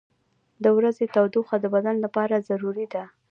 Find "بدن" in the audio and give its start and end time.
1.75-1.95